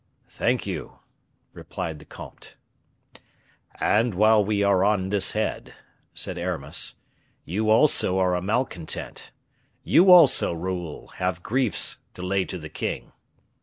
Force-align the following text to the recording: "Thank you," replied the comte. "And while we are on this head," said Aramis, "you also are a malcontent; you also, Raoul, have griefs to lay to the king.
"Thank 0.29 0.65
you," 0.65 0.97
replied 1.53 1.99
the 1.99 2.05
comte. 2.05 2.55
"And 3.79 4.15
while 4.15 4.43
we 4.43 4.63
are 4.63 4.83
on 4.83 5.09
this 5.09 5.33
head," 5.33 5.75
said 6.15 6.39
Aramis, 6.39 6.95
"you 7.45 7.69
also 7.69 8.17
are 8.17 8.33
a 8.33 8.41
malcontent; 8.41 9.29
you 9.83 10.09
also, 10.11 10.53
Raoul, 10.53 11.09
have 11.17 11.43
griefs 11.43 11.99
to 12.15 12.23
lay 12.23 12.45
to 12.45 12.57
the 12.57 12.67
king. 12.67 13.11